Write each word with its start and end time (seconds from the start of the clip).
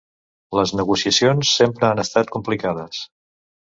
Les 0.59 0.73
negociacions 0.79 1.53
sempre 1.61 1.87
han 1.91 2.05
estat 2.09 2.37
complicades. 2.39 3.09